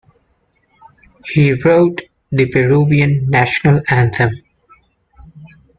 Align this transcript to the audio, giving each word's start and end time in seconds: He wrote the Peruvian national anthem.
He 1.27 1.53
wrote 1.53 2.01
the 2.31 2.47
Peruvian 2.49 3.29
national 3.29 3.83
anthem. 3.87 4.41